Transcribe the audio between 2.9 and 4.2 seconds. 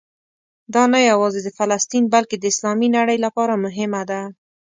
نړۍ لپاره مهمه